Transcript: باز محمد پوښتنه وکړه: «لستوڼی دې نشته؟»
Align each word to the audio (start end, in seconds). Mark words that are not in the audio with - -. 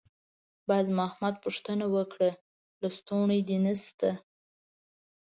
باز 0.67 0.85
محمد 0.99 1.35
پوښتنه 1.43 1.85
وکړه: 1.95 2.29
«لستوڼی 2.81 3.39
دې 3.47 3.57
نشته؟» 3.65 4.09